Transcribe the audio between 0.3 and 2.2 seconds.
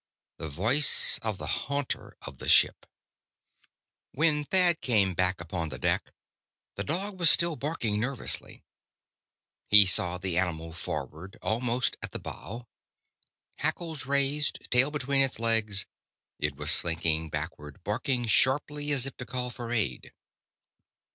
The voice of the haunter